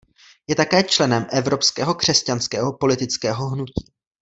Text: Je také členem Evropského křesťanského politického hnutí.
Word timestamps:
Je 0.47 0.55
také 0.55 0.83
členem 0.83 1.25
Evropského 1.31 1.95
křesťanského 1.95 2.77
politického 2.77 3.49
hnutí. 3.49 3.85